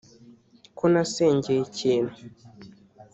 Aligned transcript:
ko 0.77 0.83
nasengeye 0.93 1.59
ikintu 1.67 2.15